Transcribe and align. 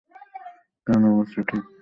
প্রাণ 0.87 1.01
অবশ্য 1.11 1.35
ঠিক 1.35 1.47
শ্বাস 1.47 1.65
নয়। 1.65 1.77